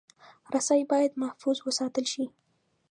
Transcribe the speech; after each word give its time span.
رسۍ 0.53 0.81
باید 0.91 1.19
محفوظ 1.23 1.57
وساتل 1.67 2.05
شي. 2.13 2.25